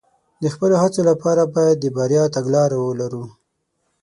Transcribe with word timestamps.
د 0.41 0.43
خپلو 0.53 0.75
هڅو 0.83 1.01
لپاره 1.09 1.43
باید 1.55 1.77
د 1.79 1.85
بریا 1.97 2.23
تګلاره 2.35 2.77
ولرو. 2.81 3.23